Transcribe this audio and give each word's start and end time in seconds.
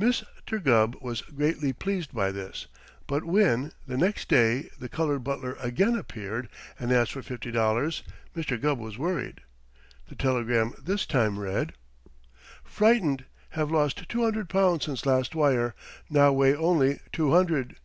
Mr. 0.00 0.58
Gubb 0.64 0.96
was 1.02 1.20
greatly 1.20 1.70
pleased 1.70 2.14
by 2.14 2.32
this, 2.32 2.66
but 3.06 3.24
when, 3.24 3.72
the 3.86 3.98
next 3.98 4.26
day, 4.26 4.70
the 4.78 4.88
colored 4.88 5.18
butler 5.22 5.54
again 5.60 5.94
appeared 5.96 6.48
and 6.78 6.90
asked 6.90 7.12
for 7.12 7.20
fifty 7.20 7.50
dollars 7.50 8.02
Mr. 8.34 8.58
Gubb 8.58 8.78
was 8.78 8.96
worried. 8.96 9.42
The 10.08 10.14
telegram 10.14 10.72
this 10.82 11.04
time 11.04 11.38
read: 11.38 11.74
Frightened. 12.64 13.26
Have 13.50 13.70
lost 13.70 14.08
two 14.08 14.24
hundred 14.24 14.48
pounds 14.48 14.86
since 14.86 15.04
last 15.04 15.34
wire, 15.34 15.74
now 16.08 16.32
weigh 16.32 16.56
only 16.56 17.00
two 17.12 17.32
hundred. 17.32 17.76